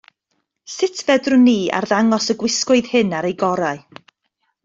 Sut 0.75 1.01
feddwn 1.09 1.43
ni 1.49 1.53
arddangos 1.81 2.31
y 2.35 2.37
gwisgoedd 2.43 2.91
hyn 2.95 3.13
ar 3.19 3.29
eu 3.33 3.37
gorau? 3.45 3.85